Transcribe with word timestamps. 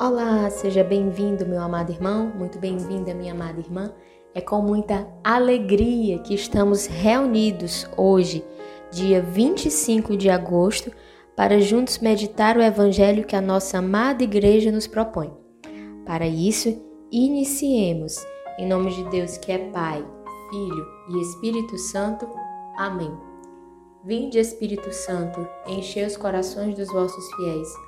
Olá, 0.00 0.48
seja 0.48 0.84
bem-vindo, 0.84 1.44
meu 1.44 1.60
amado 1.60 1.90
irmão, 1.90 2.32
muito 2.32 2.56
bem-vinda, 2.56 3.12
minha 3.12 3.32
amada 3.32 3.58
irmã. 3.58 3.92
É 4.32 4.40
com 4.40 4.62
muita 4.62 5.12
alegria 5.24 6.20
que 6.20 6.32
estamos 6.36 6.86
reunidos 6.86 7.84
hoje, 7.96 8.44
dia 8.92 9.20
25 9.20 10.16
de 10.16 10.30
agosto, 10.30 10.92
para 11.34 11.60
juntos 11.60 11.98
meditar 11.98 12.56
o 12.56 12.62
evangelho 12.62 13.24
que 13.24 13.34
a 13.34 13.40
nossa 13.40 13.78
amada 13.78 14.22
igreja 14.22 14.70
nos 14.70 14.86
propõe. 14.86 15.32
Para 16.06 16.28
isso, 16.28 16.80
iniciemos, 17.10 18.24
em 18.56 18.68
nome 18.68 18.94
de 18.94 19.02
Deus 19.10 19.36
que 19.36 19.50
é 19.50 19.58
Pai, 19.70 20.06
Filho 20.48 20.86
e 21.08 21.22
Espírito 21.22 21.76
Santo. 21.76 22.24
Amém. 22.76 23.12
Vinde, 24.04 24.38
Espírito 24.38 24.92
Santo, 24.92 25.44
enchei 25.66 26.06
os 26.06 26.16
corações 26.16 26.76
dos 26.76 26.86
vossos 26.86 27.34
fiéis 27.34 27.87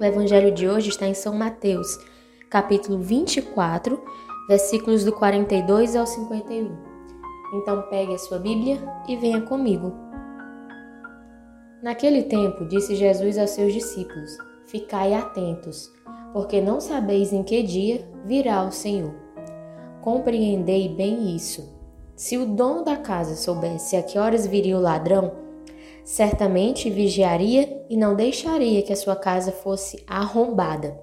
O 0.00 0.04
evangelho 0.04 0.50
de 0.50 0.66
hoje 0.66 0.88
está 0.88 1.06
em 1.06 1.12
São 1.12 1.34
Mateus, 1.34 1.98
capítulo 2.48 2.98
24, 3.00 4.02
versículos 4.48 5.04
do 5.04 5.12
42 5.12 5.94
ao 5.94 6.06
51. 6.06 6.74
Então 7.52 7.82
pegue 7.90 8.14
a 8.14 8.18
sua 8.18 8.38
Bíblia 8.38 8.78
e 9.06 9.14
venha 9.14 9.42
comigo. 9.42 9.92
Naquele 11.82 12.22
tempo, 12.22 12.64
disse 12.64 12.94
Jesus 12.94 13.36
aos 13.36 13.50
seus 13.50 13.74
discípulos: 13.74 14.38
Ficai 14.64 15.12
atentos, 15.12 15.92
porque 16.32 16.62
não 16.62 16.80
sabeis 16.80 17.30
em 17.30 17.42
que 17.42 17.62
dia 17.62 18.08
virá 18.24 18.64
o 18.64 18.72
Senhor. 18.72 19.14
Compreendei 20.00 20.88
bem 20.88 21.36
isso. 21.36 21.78
Se 22.16 22.38
o 22.38 22.46
dono 22.46 22.84
da 22.84 22.96
casa 22.96 23.36
soubesse 23.36 23.96
a 23.96 24.02
que 24.02 24.18
horas 24.18 24.46
viria 24.46 24.78
o 24.78 24.80
ladrão, 24.80 25.49
certamente 26.10 26.90
vigiaria 26.90 27.84
e 27.88 27.96
não 27.96 28.16
deixaria 28.16 28.82
que 28.82 28.92
a 28.92 28.96
sua 28.96 29.14
casa 29.14 29.52
fosse 29.52 30.02
arrombada. 30.08 31.00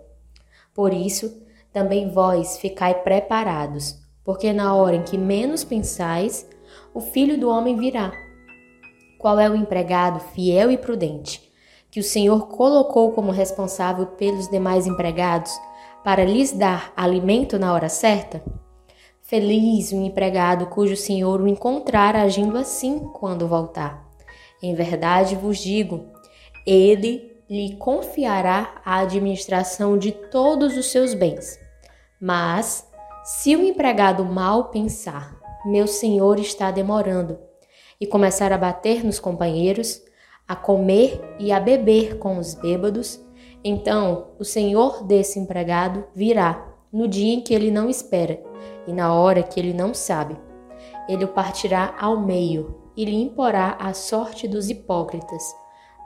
Por 0.73 0.94
isso, 0.94 1.41
também 1.72 2.11
vós 2.11 2.58
ficai 2.58 2.94
preparados, 3.03 4.02
porque 4.22 4.52
na 4.52 4.75
hora 4.75 4.97
em 4.97 5.03
que 5.03 5.17
menos 5.17 5.64
pensais, 5.64 6.45
o 6.94 6.99
filho 6.99 7.39
do 7.39 7.49
homem 7.49 7.77
virá. 7.77 8.11
Qual 9.17 9.39
é 9.39 9.49
o 9.49 9.55
empregado 9.55 10.19
fiel 10.19 10.69
e 10.69 10.77
prudente, 10.77 11.49
que 11.89 12.02
o 12.02 12.03
Senhor 12.03 12.49
colocou 12.49 13.14
como 13.14 13.31
responsável 13.31 14.08
pelos 14.08 14.49
demais 14.49 14.86
empregados, 14.86 15.58
para 16.03 16.25
lhes 16.25 16.52
dar 16.52 16.92
alimento 16.97 17.58
na 17.58 17.73
hora 17.73 17.88
certa? 17.88 18.44
Feliz 19.21 19.94
o 19.94 19.95
empregado 19.95 20.66
cujo 20.66 20.97
senhor 20.97 21.39
o 21.39 21.47
encontrar 21.47 22.14
agindo 22.14 22.58
assim 22.58 22.99
quando 23.14 23.47
voltar. 23.47 24.06
Em 24.61 24.73
verdade 24.73 25.36
vos 25.36 25.59
digo, 25.59 26.05
ele 26.66 27.38
lhe 27.50 27.75
confiará 27.77 28.81
a 28.83 28.99
administração 28.99 29.97
de 29.97 30.11
todos 30.11 30.75
os 30.75 30.88
seus 30.91 31.14
bens. 31.14 31.59
Mas, 32.19 32.87
se 33.23 33.55
o 33.55 33.64
empregado 33.64 34.26
mal 34.26 34.65
pensar, 34.65 35.37
meu 35.65 35.87
senhor 35.87 36.39
está 36.39 36.71
demorando, 36.71 37.39
e 37.99 38.05
começar 38.05 38.52
a 38.52 38.58
bater 38.58 39.04
nos 39.04 39.20
companheiros, 39.20 40.02
a 40.48 40.55
comer 40.55 41.20
e 41.39 41.52
a 41.52 41.59
beber 41.59 42.17
com 42.20 42.37
os 42.37 42.53
bêbados, 42.53 43.20
então 43.64 44.27
o 44.39 44.45
senhor 44.45 45.03
desse 45.03 45.39
empregado 45.39 46.05
virá 46.15 46.65
no 46.92 47.08
dia 47.08 47.33
em 47.33 47.42
que 47.42 47.53
ele 47.53 47.71
não 47.71 47.89
espera 47.89 48.42
e 48.87 48.93
na 48.93 49.14
hora 49.14 49.43
que 49.43 49.59
ele 49.59 49.73
não 49.73 49.93
sabe. 49.93 50.37
Ele 51.09 51.26
o 51.26 51.27
partirá 51.27 51.95
ao 51.99 52.20
meio 52.20 52.86
e 52.97 53.05
lhe 53.05 53.15
imporá 53.15 53.77
a 53.80 53.93
sorte 53.93 54.47
dos 54.47 54.69
hipócritas. 54.69 55.55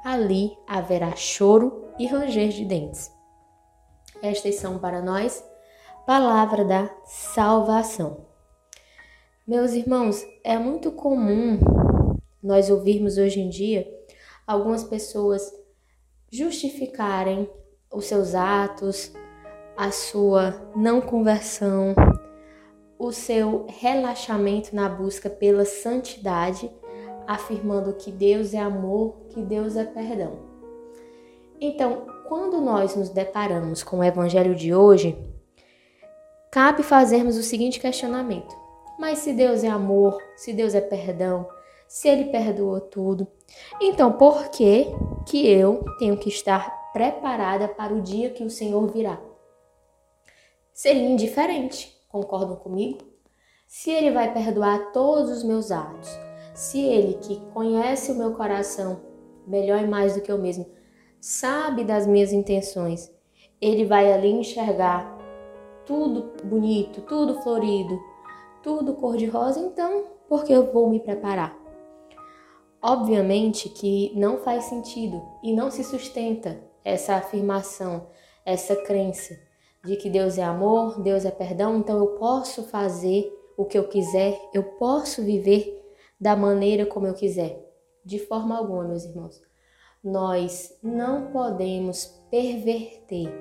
Ali 0.04 0.58
haverá 0.68 1.16
choro 1.16 1.86
e 1.98 2.06
ranger 2.06 2.50
de 2.50 2.66
dentes. 2.66 3.10
Estas 4.22 4.56
são 4.56 4.78
para 4.78 5.02
nós 5.02 5.44
palavra 6.06 6.66
da 6.66 6.90
salvação. 7.06 8.26
Meus 9.48 9.72
irmãos, 9.72 10.24
é 10.44 10.58
muito 10.58 10.92
comum 10.92 11.60
nós 12.44 12.70
ouvirmos 12.70 13.18
hoje 13.18 13.40
em 13.40 13.50
dia 13.50 13.88
algumas 14.46 14.84
pessoas 14.84 15.52
justificarem 16.32 17.50
os 17.94 18.06
seus 18.06 18.36
atos, 18.36 19.14
a 19.78 19.92
sua 19.92 20.72
não 20.76 21.02
conversão, 21.02 21.96
o 22.98 23.12
seu 23.12 23.66
relaxamento 23.68 24.76
na 24.76 24.88
busca 24.88 25.30
pela 25.30 25.66
santidade 25.66 26.70
afirmando 27.28 27.94
que 27.94 28.12
Deus 28.12 28.54
é 28.54 28.60
amor, 28.60 29.16
que 29.30 29.42
Deus 29.42 29.76
é 29.76 29.84
perdão. 29.84 30.40
Então, 31.60 32.08
quando 32.28 32.62
nós 32.62 32.96
nos 32.96 33.10
deparamos 33.10 33.84
com 33.84 34.00
o 34.00 34.04
evangelho 34.04 34.56
de 34.56 34.74
hoje, 34.74 35.18
cabe 36.50 36.82
fazermos 36.82 37.38
o 37.38 37.44
seguinte 37.44 37.80
questionamento: 37.80 38.56
mas 38.98 39.20
se 39.20 39.34
Deus 39.34 39.64
é 39.64 39.68
amor, 39.68 40.18
se 40.36 40.54
Deus 40.54 40.74
é 40.74 40.82
perdão, 40.82 41.48
se 41.88 42.08
ele 42.08 42.32
perdoa 42.32 42.80
tudo, 42.80 43.28
então 43.82 44.14
por 44.14 44.50
que 44.50 44.88
que 45.28 45.48
eu 45.48 45.84
tenho 46.00 46.18
que 46.18 46.30
estar 46.30 46.92
preparada 46.94 47.68
para 47.68 47.94
o 47.94 48.02
dia 48.02 48.30
que 48.30 48.44
o 48.44 48.50
Senhor 48.50 48.88
virá? 48.88 49.20
Seria 50.74 51.10
indiferente, 51.10 51.96
concordam 52.10 52.56
comigo? 52.56 53.00
Se 53.68 53.92
ele 53.92 54.12
vai 54.12 54.34
perdoar 54.34 54.92
todos 54.92 55.30
os 55.30 55.44
meus 55.44 55.72
atos, 55.72 56.10
se 56.62 56.80
Ele, 56.80 57.16
que 57.16 57.40
conhece 57.56 58.12
o 58.12 58.16
meu 58.16 58.34
coração 58.34 59.02
melhor 59.48 59.82
e 59.82 59.88
mais 59.88 60.14
do 60.14 60.22
que 60.22 60.32
eu 60.32 60.38
mesmo, 60.38 60.68
sabe 61.20 61.84
das 61.84 62.06
minhas 62.06 62.32
intenções, 62.32 63.12
Ele 63.60 63.84
vai 63.84 64.14
ali 64.14 64.30
enxergar 64.30 65.18
tudo 65.88 66.32
bonito, 66.44 67.02
tudo 67.02 67.42
florido, 67.42 68.00
tudo 68.62 68.94
cor-de-rosa, 68.94 69.60
então 69.60 70.04
por 70.30 70.44
que 70.44 70.54
eu 70.54 70.72
vou 70.72 70.88
me 70.88 71.00
preparar? 71.00 71.58
Obviamente 72.80 73.68
que 73.68 74.12
não 74.16 74.38
faz 74.38 74.66
sentido 74.66 75.20
e 75.42 75.52
não 75.52 75.72
se 75.72 75.84
sustenta 75.84 76.62
essa 76.86 77.16
afirmação, 77.16 78.06
essa 78.46 78.76
crença 78.76 79.36
de 79.84 79.96
que 79.96 80.12
Deus 80.12 80.38
é 80.38 80.44
amor, 80.44 81.02
Deus 81.02 81.26
é 81.26 81.32
perdão, 81.32 81.78
então 81.78 81.98
eu 81.98 82.20
posso 82.20 82.62
fazer 82.66 83.36
o 83.58 83.66
que 83.66 83.80
eu 83.80 83.88
quiser, 83.88 84.40
eu 84.54 84.62
posso 84.62 85.24
viver 85.24 85.81
da 86.22 86.36
maneira 86.36 86.86
como 86.86 87.08
eu 87.08 87.16
quiser. 87.16 87.68
De 88.06 88.20
forma 88.20 88.56
alguma, 88.56 88.84
meus 88.84 89.04
irmãos. 89.06 89.42
Nós 90.04 90.78
não 90.84 91.32
podemos 91.32 92.06
perverter, 92.30 93.32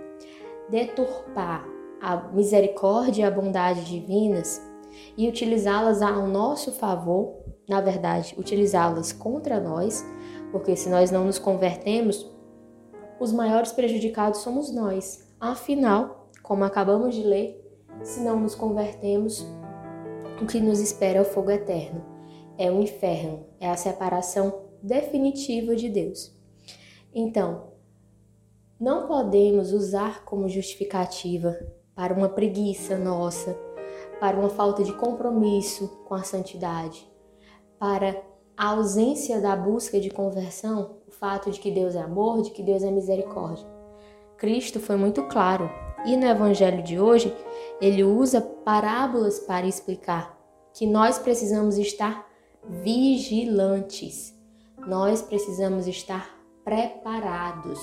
deturpar 0.70 1.66
a 2.00 2.16
misericórdia 2.32 3.22
e 3.22 3.24
a 3.24 3.30
bondade 3.30 3.84
divinas 3.84 4.60
e 5.16 5.28
utilizá-las 5.28 6.00
ao 6.00 6.26
nosso 6.26 6.72
favor, 6.72 7.42
na 7.68 7.82
verdade, 7.82 8.34
utilizá-las 8.38 9.12
contra 9.12 9.60
nós, 9.60 10.04
porque 10.50 10.74
se 10.74 10.88
nós 10.88 11.10
não 11.10 11.24
nos 11.24 11.38
convertemos, 11.38 12.30
os 13.18 13.32
maiores 13.32 13.72
prejudicados 13.72 14.40
somos 14.40 14.74
nós. 14.74 15.30
Afinal, 15.38 16.30
como 16.42 16.64
acabamos 16.64 17.14
de 17.14 17.22
ler, 17.22 17.62
se 18.02 18.20
não 18.20 18.40
nos 18.40 18.54
convertemos, 18.54 19.46
o 20.40 20.46
que 20.46 20.60
nos 20.60 20.80
espera 20.80 21.18
é 21.18 21.22
o 21.22 21.24
fogo 21.24 21.50
eterno 21.50 22.19
é 22.60 22.70
o 22.70 22.82
inferno, 22.82 23.46
é 23.58 23.70
a 23.70 23.76
separação 23.76 24.66
definitiva 24.82 25.74
de 25.74 25.88
Deus. 25.88 26.30
Então, 27.12 27.72
não 28.78 29.06
podemos 29.06 29.72
usar 29.72 30.26
como 30.26 30.46
justificativa 30.46 31.58
para 31.94 32.12
uma 32.12 32.28
preguiça 32.28 32.98
nossa, 32.98 33.58
para 34.20 34.38
uma 34.38 34.50
falta 34.50 34.84
de 34.84 34.92
compromisso 34.92 35.88
com 36.06 36.14
a 36.14 36.22
santidade, 36.22 37.10
para 37.78 38.22
a 38.54 38.68
ausência 38.68 39.40
da 39.40 39.56
busca 39.56 39.98
de 39.98 40.10
conversão, 40.10 40.98
o 41.08 41.10
fato 41.10 41.50
de 41.50 41.58
que 41.58 41.70
Deus 41.70 41.94
é 41.94 42.00
amor, 42.00 42.42
de 42.42 42.50
que 42.50 42.62
Deus 42.62 42.82
é 42.82 42.90
misericórdia. 42.90 43.66
Cristo 44.36 44.78
foi 44.78 44.96
muito 44.96 45.22
claro 45.28 45.70
e 46.04 46.14
no 46.14 46.26
evangelho 46.26 46.82
de 46.82 47.00
hoje 47.00 47.34
ele 47.80 48.04
usa 48.04 48.42
parábolas 48.42 49.38
para 49.38 49.66
explicar 49.66 50.38
que 50.74 50.86
nós 50.86 51.18
precisamos 51.18 51.78
estar 51.78 52.29
vigilantes. 52.68 54.34
Nós 54.86 55.22
precisamos 55.22 55.86
estar 55.86 56.38
preparados. 56.64 57.78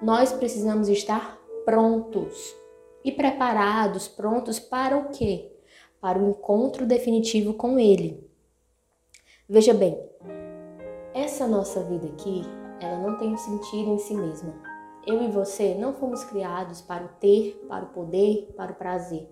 Nós 0.00 0.32
precisamos 0.32 0.88
estar 0.88 1.38
prontos. 1.64 2.56
e 3.02 3.10
preparados, 3.10 4.08
prontos 4.08 4.60
para 4.60 4.96
o 4.96 5.08
quê? 5.08 5.50
Para 6.00 6.18
o 6.18 6.28
encontro 6.28 6.86
definitivo 6.86 7.54
com 7.54 7.78
Ele. 7.78 8.28
Veja 9.48 9.72
bem, 9.72 9.98
essa 11.14 11.46
nossa 11.46 11.82
vida 11.82 12.06
aqui, 12.08 12.42
ela 12.78 12.98
não 12.98 13.16
tem 13.16 13.36
sentido 13.36 13.90
em 13.90 13.98
si 13.98 14.14
mesma. 14.14 14.54
Eu 15.06 15.22
e 15.22 15.28
você 15.28 15.74
não 15.74 15.94
fomos 15.94 16.22
criados 16.24 16.82
para 16.82 17.04
o 17.04 17.08
ter, 17.08 17.64
para 17.66 17.84
o 17.84 17.88
poder, 17.88 18.52
para 18.54 18.72
o 18.72 18.74
prazer, 18.76 19.28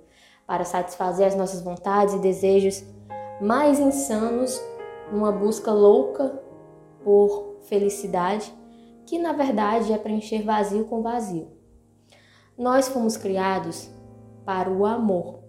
para 0.46 0.64
satisfazer 0.64 1.26
as 1.26 1.37
nossas 1.37 1.61
vontades 1.61 2.14
e 2.14 2.19
desejos 2.19 2.82
mais 3.41 3.79
insanos 3.79 4.58
numa 5.12 5.32
busca 5.32 5.72
louca 5.72 6.40
por 7.02 7.56
felicidade, 7.62 8.52
que 9.06 9.19
na 9.19 9.32
verdade 9.32 9.93
é 9.93 9.99
preencher 9.99 10.43
vazio 10.43 10.84
com 10.84 11.02
vazio. 11.02 11.49
Nós 12.56 12.88
fomos 12.88 13.16
criados 13.16 13.90
para 14.44 14.70
o 14.70 14.84
amor. 14.84 15.40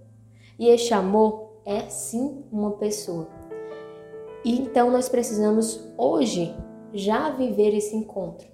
E 0.57 0.67
este 0.67 0.94
amor 0.94 1.53
é 1.65 1.81
sim 1.89 2.44
uma 2.51 2.71
pessoa. 2.71 3.27
E 4.44 4.59
então 4.59 4.91
nós 4.91 5.09
precisamos 5.09 5.91
hoje 5.97 6.56
já 6.94 7.29
viver 7.29 7.73
esse 7.75 7.95
encontro. 7.95 8.47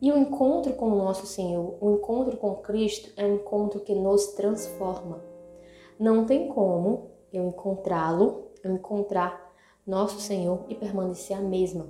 E 0.00 0.12
o 0.12 0.18
encontro 0.18 0.74
com 0.74 0.86
o 0.86 0.96
nosso 0.96 1.26
Senhor, 1.26 1.78
o 1.80 1.92
encontro 1.92 2.36
com 2.36 2.56
Cristo 2.56 3.10
é 3.16 3.24
um 3.24 3.36
encontro 3.36 3.80
que 3.80 3.94
nos 3.94 4.28
transforma. 4.28 5.24
Não 5.98 6.26
tem 6.26 6.48
como 6.48 7.10
eu 7.32 7.48
encontrá-lo, 7.48 8.50
eu 8.62 8.72
encontrar 8.72 9.43
nosso 9.86 10.20
Senhor 10.20 10.64
e 10.68 10.74
permanecer 10.74 11.36
a 11.36 11.40
mesma. 11.40 11.88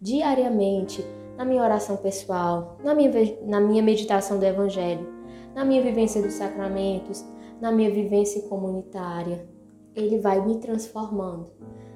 Diariamente, 0.00 1.04
na 1.36 1.44
minha 1.44 1.62
oração 1.62 1.96
pessoal, 1.96 2.76
na 2.84 2.94
minha, 2.94 3.10
na 3.44 3.60
minha 3.60 3.82
meditação 3.82 4.38
do 4.38 4.44
Evangelho, 4.44 5.06
na 5.54 5.64
minha 5.64 5.82
vivência 5.82 6.22
dos 6.22 6.34
sacramentos, 6.34 7.24
na 7.60 7.72
minha 7.72 7.90
vivência 7.90 8.42
comunitária, 8.48 9.48
ele 9.94 10.18
vai 10.18 10.44
me 10.44 10.58
transformando. 10.58 11.50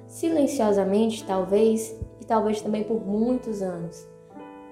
Silenciosamente, 0.07 1.25
talvez, 1.25 1.97
e 2.19 2.25
talvez 2.25 2.61
também 2.61 2.83
por 2.83 3.05
muitos 3.05 3.61
anos. 3.61 4.07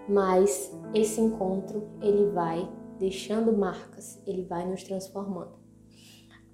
Mas 0.07 0.75
esse 0.93 1.21
encontro, 1.21 1.87
ele 2.01 2.29
vai 2.31 2.69
deixando 2.99 3.55
marcas, 3.55 4.21
ele 4.27 4.43
vai 4.43 4.67
nos 4.67 4.83
transformando. 4.83 5.53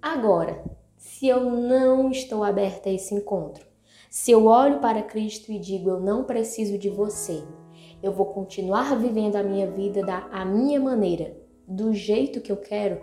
Agora, 0.01 0.63
se 1.07 1.25
eu 1.25 1.39
não 1.39 2.11
estou 2.11 2.43
aberta 2.43 2.89
a 2.89 2.91
esse 2.91 3.15
encontro, 3.15 3.65
se 4.09 4.29
eu 4.29 4.45
olho 4.45 4.79
para 4.79 5.01
Cristo 5.01 5.51
e 5.51 5.57
digo 5.57 5.89
eu 5.89 6.01
não 6.01 6.25
preciso 6.25 6.77
de 6.77 6.89
você, 6.89 7.43
eu 8.03 8.11
vou 8.11 8.25
continuar 8.27 8.93
vivendo 8.99 9.37
a 9.37 9.41
minha 9.41 9.71
vida 9.71 10.05
da 10.05 10.27
a 10.31 10.43
minha 10.43 10.79
maneira, 10.81 11.35
do 11.65 11.93
jeito 11.93 12.41
que 12.41 12.51
eu 12.51 12.57
quero. 12.57 13.01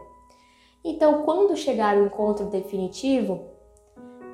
Então, 0.84 1.22
quando 1.22 1.56
chegar 1.56 1.96
o 1.96 2.04
encontro 2.04 2.46
definitivo, 2.50 3.48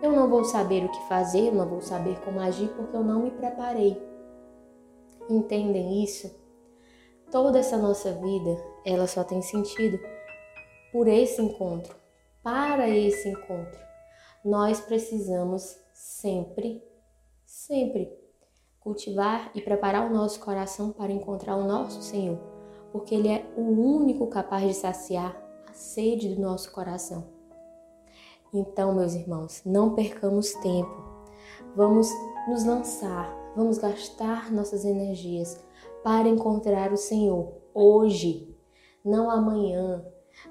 eu 0.03 0.11
não 0.11 0.29
vou 0.29 0.45
saber 0.45 0.85
o 0.85 0.91
que 0.91 1.09
fazer, 1.09 1.47
eu 1.47 1.55
não 1.55 1.69
vou 1.69 1.81
saber 1.81 2.19
como 2.25 2.41
agir 2.41 2.69
porque 2.71 2.97
eu 2.97 3.05
não 3.05 3.23
me 3.23 3.31
preparei. 3.31 3.97
Entendem 5.29 6.03
isso? 6.03 6.29
Toda 7.31 7.61
essa 7.61 7.79
nossa 7.79 8.11
vida, 8.13 8.61
ela 8.85 9.07
só 9.07 9.23
tem 9.23 9.41
sentido 9.41 9.99
por 10.93 11.07
esse 11.07 11.41
encontro, 11.41 12.00
para 12.43 12.89
esse 12.89 13.29
encontro. 13.29 13.81
Nós 14.45 14.81
precisamos 14.81 15.79
sempre, 15.93 16.83
sempre 17.45 18.11
cultivar 18.79 19.51
e 19.55 19.61
preparar 19.61 20.11
o 20.11 20.15
nosso 20.15 20.41
coração 20.41 20.91
para 20.91 21.13
encontrar 21.13 21.57
o 21.57 21.67
nosso 21.67 22.03
Senhor, 22.03 22.39
porque 22.91 23.15
Ele 23.15 23.29
é 23.29 23.47
o 23.57 23.63
único 23.63 24.27
capaz 24.27 24.67
de 24.67 24.75
saciar 24.75 25.37
a 25.69 25.73
sede 25.73 26.35
do 26.35 26.41
nosso 26.41 26.73
coração. 26.73 27.29
Então, 28.53 28.95
meus 28.95 29.15
irmãos, 29.15 29.63
não 29.65 29.95
percamos 29.95 30.53
tempo. 30.55 31.11
Vamos 31.77 32.09
nos 32.49 32.65
lançar, 32.65 33.33
vamos 33.55 33.79
gastar 33.79 34.51
nossas 34.51 34.85
energias 34.85 35.63
para 36.03 36.29
encontrar 36.29 36.93
o 36.93 36.97
Senhor 36.97 37.53
hoje, 37.73 38.57
não 39.05 39.31
amanhã, 39.31 40.05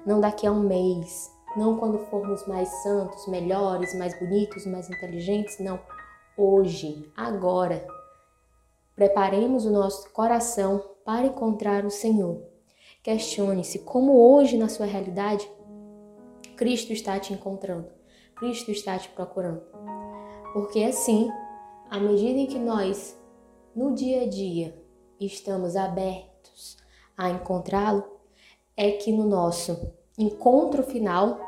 não 0.06 0.20
daqui 0.20 0.46
a 0.46 0.52
um 0.52 0.60
mês, 0.60 1.30
não 1.56 1.76
quando 1.76 1.98
formos 2.06 2.46
mais 2.46 2.68
santos, 2.82 3.26
melhores, 3.26 3.94
mais 3.98 4.18
bonitos, 4.18 4.66
mais 4.66 4.88
inteligentes, 4.88 5.58
não. 5.58 5.78
Hoje, 6.36 7.10
agora, 7.16 7.86
Preparemos 9.00 9.64
o 9.64 9.70
nosso 9.70 10.10
coração 10.10 10.84
para 11.06 11.26
encontrar 11.26 11.86
o 11.86 11.90
Senhor. 11.90 12.42
Questione-se 13.02 13.78
como 13.78 14.12
hoje 14.12 14.58
na 14.58 14.68
sua 14.68 14.84
realidade 14.84 15.50
Cristo 16.54 16.92
está 16.92 17.18
te 17.18 17.32
encontrando, 17.32 17.88
Cristo 18.36 18.70
está 18.70 18.98
te 18.98 19.08
procurando. 19.08 19.62
Porque 20.52 20.84
assim, 20.84 21.30
à 21.88 21.98
medida 21.98 22.40
em 22.40 22.46
que 22.46 22.58
nós, 22.58 23.18
no 23.74 23.94
dia 23.94 24.24
a 24.24 24.28
dia, 24.28 24.78
estamos 25.18 25.76
abertos 25.76 26.76
a 27.16 27.30
encontrá-lo, 27.30 28.04
é 28.76 28.90
que 28.90 29.10
no 29.12 29.24
nosso 29.24 29.94
encontro 30.20 30.82
final, 30.82 31.40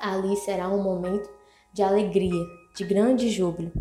ali 0.00 0.36
será 0.36 0.68
um 0.68 0.82
momento 0.82 1.30
de 1.72 1.82
alegria, 1.82 2.44
de 2.76 2.84
grande 2.84 3.30
júbilo. 3.30 3.72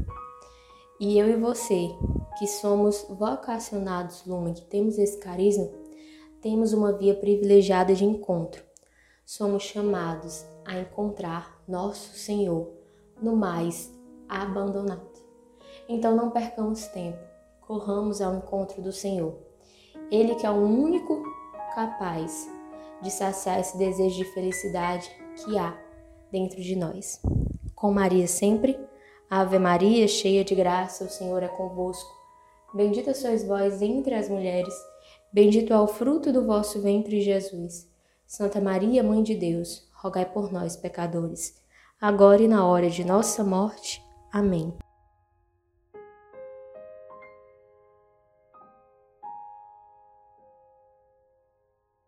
E 1.00 1.19
eu 1.19 1.30
e 1.30 1.36
você, 1.36 1.89
que 2.39 2.48
somos 2.48 3.06
vocacionados, 3.09 4.25
Luma, 4.25 4.54
que 4.54 4.62
temos 4.62 4.98
esse 4.98 5.18
carisma, 5.19 5.69
temos 6.42 6.74
uma 6.74 6.94
via 6.94 7.13
privilegiada 7.15 7.94
de 7.94 8.06
encontro. 8.06 8.63
Somos 9.25 9.63
chamados 9.63 10.45
a 10.65 10.80
encontrar 10.80 11.62
nosso 11.68 12.18
Senhor 12.18 12.71
no 13.21 13.36
mais 13.36 13.94
abandonado. 14.30 15.18
Então 15.89 16.15
não 16.15 16.31
percamos 16.31 16.88
tempo, 16.88 17.19
corramos 17.62 18.21
ao 18.21 18.36
encontro 18.36 18.81
do 18.81 18.92
Senhor. 18.92 19.36
Ele 20.10 20.36
que 20.36 20.45
é 20.45 20.50
o 20.50 20.56
único 20.56 21.21
capaz 21.75 22.50
de 23.02 23.12
saciar 23.12 23.60
esse 23.60 23.78
desejo 23.78 24.18
de 24.18 24.26
felicidade 24.26 25.10
que 25.36 25.58
há 25.58 25.78
dentro 26.32 26.62
de 26.62 26.76
nós. 26.76 27.22
Com 27.76 27.92
Maria 27.92 28.28
sempre, 28.28 28.80
Ave 29.30 29.60
Maria, 29.60 30.08
cheia 30.08 30.44
de 30.44 30.56
graça, 30.56 31.04
o 31.04 31.10
Senhor 31.10 31.44
é 31.44 31.48
convosco. 31.48 32.10
Bendita 32.74 33.14
sois 33.14 33.44
vós 33.44 33.82
entre 33.82 34.16
as 34.16 34.30
mulheres, 34.30 34.74
bendito 35.32 35.74
é 35.74 35.80
o 35.80 35.88
fruto 35.88 36.32
do 36.32 36.46
vosso 36.46 36.82
ventre, 36.82 37.22
Jesus. 37.22 37.89
Santa 38.25 38.60
Maria, 38.60 39.04
Mãe 39.04 39.24
de 39.24 39.36
Deus, 39.36 39.89
rogai 39.94 40.25
por 40.25 40.51
nós, 40.51 40.75
pecadores, 40.75 41.56
agora 42.00 42.42
e 42.42 42.48
na 42.48 42.66
hora 42.66 42.89
de 42.89 43.04
nossa 43.06 43.44
morte. 43.44 44.01
Amém. 44.32 44.74